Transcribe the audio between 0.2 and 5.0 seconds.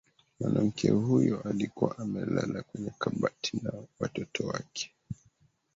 mwanamke huyo alikuwa amelala kwenye kabati na watoto wake